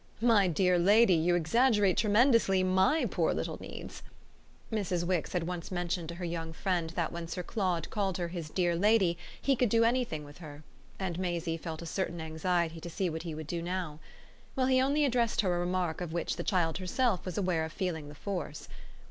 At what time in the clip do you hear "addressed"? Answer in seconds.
15.05-15.41